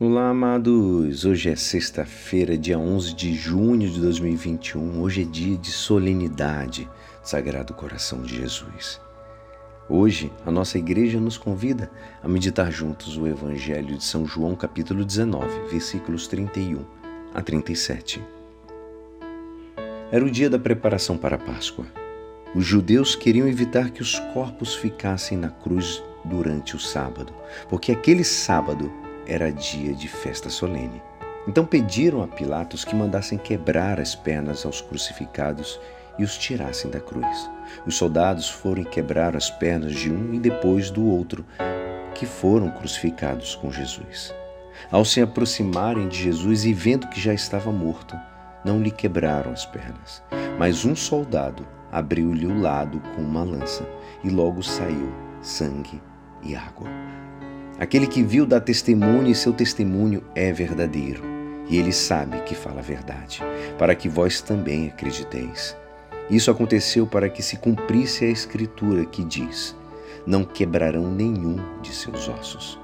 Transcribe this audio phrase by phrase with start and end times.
[0.00, 1.24] Olá, amados!
[1.24, 5.02] Hoje é sexta-feira, dia 11 de junho de 2021.
[5.02, 6.88] Hoje é dia de solenidade,
[7.20, 9.00] Sagrado Coração de Jesus.
[9.88, 11.90] Hoje, a nossa igreja nos convida
[12.22, 16.84] a meditar juntos o Evangelho de São João, capítulo 19, versículos 31
[17.34, 18.22] a 37.
[20.12, 21.86] Era o dia da preparação para a Páscoa.
[22.54, 27.34] Os judeus queriam evitar que os corpos ficassem na cruz durante o sábado,
[27.68, 28.92] porque aquele sábado
[29.28, 31.02] era dia de festa solene.
[31.46, 35.78] Então pediram a Pilatos que mandassem quebrar as pernas aos crucificados
[36.18, 37.50] e os tirassem da cruz.
[37.86, 41.44] Os soldados foram e quebraram as pernas de um e depois do outro,
[42.14, 44.34] que foram crucificados com Jesus.
[44.90, 48.16] Ao se aproximarem de Jesus e vendo que já estava morto,
[48.64, 50.22] não lhe quebraram as pernas.
[50.58, 53.86] Mas um soldado abriu-lhe o lado com uma lança
[54.24, 56.02] e logo saiu sangue
[56.42, 56.88] e água.
[57.78, 61.22] Aquele que viu dá testemunho e seu testemunho é verdadeiro,
[61.68, 63.40] e ele sabe que fala a verdade,
[63.78, 65.76] para que vós também acrediteis.
[66.28, 69.76] Isso aconteceu para que se cumprisse a escritura que diz:
[70.26, 72.78] Não quebrarão nenhum de seus ossos.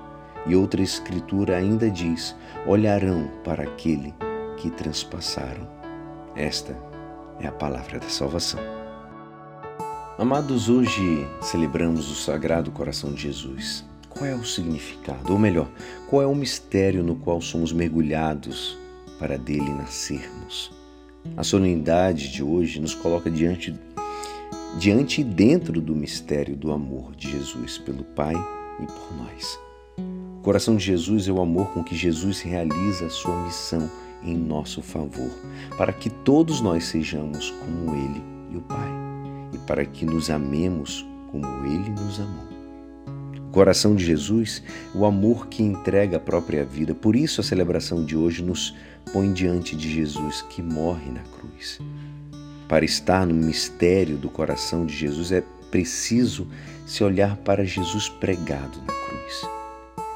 [0.46, 4.14] E outra escritura ainda diz: Olharão para aquele
[4.56, 5.68] que transpassaram.
[6.36, 6.76] Esta
[7.40, 8.60] é a palavra da salvação.
[10.16, 13.84] Amados, hoje celebramos o Sagrado Coração de Jesus.
[14.16, 15.32] Qual é o significado?
[15.32, 15.68] Ou melhor,
[16.08, 18.78] qual é o mistério no qual somos mergulhados
[19.18, 20.70] para dele nascermos?
[21.36, 23.74] A solenidade de hoje nos coloca diante,
[24.78, 28.34] diante e dentro do mistério do amor de Jesus pelo Pai
[28.80, 29.58] e por nós.
[30.38, 33.90] O coração de Jesus é o amor com que Jesus realiza a sua missão
[34.22, 35.30] em nosso favor,
[35.76, 38.90] para que todos nós sejamos como Ele e o Pai,
[39.52, 42.53] e para que nos amemos como Ele nos amou
[43.54, 44.60] coração de Jesus,
[44.92, 46.92] o amor que entrega a própria vida.
[46.92, 48.74] Por isso a celebração de hoje nos
[49.12, 51.78] põe diante de Jesus que morre na cruz.
[52.68, 55.40] Para estar no mistério do coração de Jesus é
[55.70, 56.48] preciso
[56.84, 59.48] se olhar para Jesus pregado na cruz.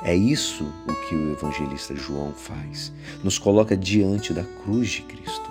[0.02, 2.92] É isso o que o evangelista João faz.
[3.22, 5.48] Nos coloca diante da cruz de Cristo.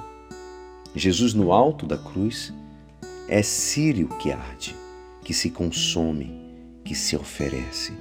[0.94, 2.54] Jesus no alto da cruz
[3.30, 4.76] é sírio que arde,
[5.24, 6.47] que se consome,
[6.88, 7.92] que se oferece.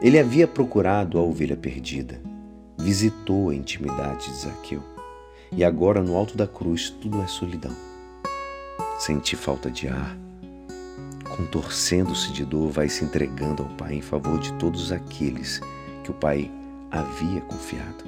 [0.00, 2.20] Ele havia procurado a ovelha perdida,
[2.78, 4.80] visitou a intimidade de Zaqueu,
[5.50, 7.74] e agora no alto da cruz tudo é solidão.
[8.96, 10.16] Senti falta de ar,
[11.36, 15.60] contorcendo-se de dor, vai se entregando ao Pai em favor de todos aqueles
[16.04, 16.48] que o Pai
[16.92, 18.04] havia confiado.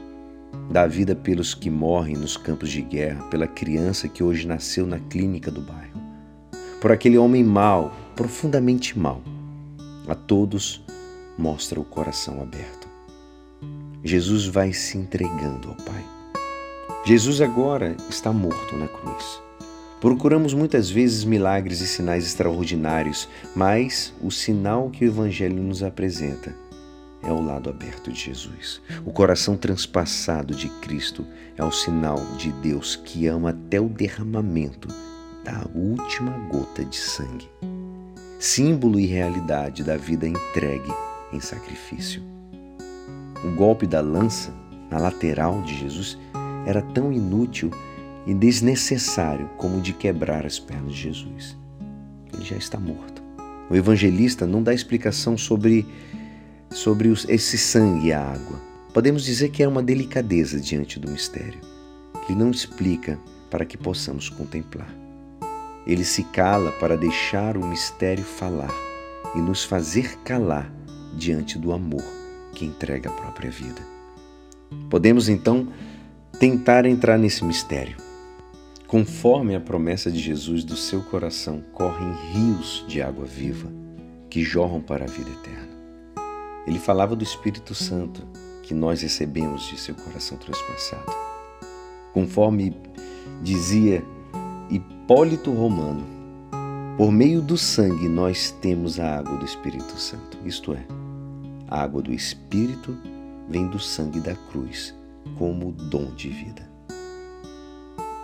[0.71, 5.01] Dá vida pelos que morrem nos campos de guerra, pela criança que hoje nasceu na
[5.01, 6.01] clínica do bairro,
[6.81, 9.21] por aquele homem mau, profundamente mau,
[10.07, 10.85] a todos
[11.39, 12.89] mostra o coração aberto.
[14.05, 16.05] Jesus vai se entregando ao Pai.
[17.05, 19.41] Jesus agora está morto na cruz.
[20.01, 26.55] Procuramos muitas vezes milagres e sinais extraordinários, mas o sinal que o Evangelho nos apresenta
[27.23, 28.81] é o lado aberto de Jesus.
[29.07, 31.25] O coração transpassado de Cristo
[31.57, 34.89] é o sinal de Deus que ama até o derramamento
[35.45, 37.49] da última gota de sangue
[38.43, 40.93] símbolo e realidade da vida entregue
[41.33, 42.21] em sacrifício.
[43.45, 44.53] O golpe da lança
[44.91, 46.19] na lateral de Jesus
[46.67, 47.71] era tão inútil
[48.27, 51.57] e desnecessário como o de quebrar as pernas de Jesus.
[52.33, 53.23] Ele já está morto.
[53.71, 55.87] O evangelista não dá explicação sobre,
[56.69, 58.61] sobre esse sangue e a água.
[58.93, 61.61] Podemos dizer que é uma delicadeza diante do mistério.
[62.29, 63.17] Ele não explica
[63.49, 65.02] para que possamos contemplar.
[65.87, 68.73] Ele se cala para deixar o mistério falar
[69.35, 70.73] e nos fazer calar
[71.15, 72.05] diante do amor
[72.55, 73.83] que entrega a própria vida.
[74.89, 75.69] Podemos então
[76.39, 77.97] tentar entrar nesse mistério.
[78.87, 83.71] Conforme a promessa de Jesus, do seu coração correm rios de água viva
[84.29, 85.73] que jorram para a vida eterna.
[86.67, 88.27] Ele falava do Espírito Santo
[88.63, 91.11] que nós recebemos de seu coração transpassado.
[92.13, 92.77] Conforme
[93.43, 94.05] dizia
[95.13, 96.07] Hipólito Romano.
[96.97, 100.87] Por meio do sangue nós temos a água do Espírito Santo, isto é,
[101.69, 102.97] a água do Espírito
[103.47, 104.95] vem do sangue da cruz
[105.37, 106.67] como dom de vida.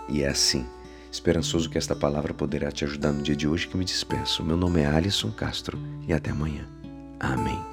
[0.09, 0.65] E é assim,
[1.11, 4.43] esperançoso que esta palavra poderá te ajudar no dia de hoje que me despeço.
[4.43, 5.77] Meu nome é Alisson Castro
[6.07, 6.67] e até amanhã.
[7.19, 7.68] Amém.